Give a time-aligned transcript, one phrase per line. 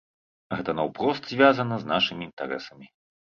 [0.55, 2.87] Гэта наўпрост звязана з нашымі інтарэсамі.